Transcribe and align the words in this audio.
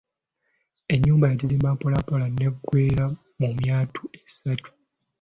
Ennyumba 0.93 1.25
yagizimba 1.31 1.75
mpolampola 1.75 2.25
n’eggweera 2.29 3.05
mu 3.39 3.49
myaka 3.59 3.99
esatu. 4.23 4.69